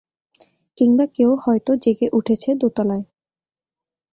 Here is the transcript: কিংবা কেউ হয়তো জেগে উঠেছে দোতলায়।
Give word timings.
কিংবা 0.77 1.05
কেউ 1.15 1.29
হয়তো 1.35 1.71
জেগে 1.75 2.07
উঠেছে 2.13 2.49
দোতলায়। 2.55 3.03